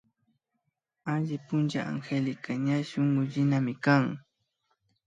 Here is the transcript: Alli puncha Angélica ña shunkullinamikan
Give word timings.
Alli 1.13 1.37
puncha 1.45 1.81
Angélica 1.91 2.51
ña 2.65 2.77
shunkullinamikan 2.89 4.03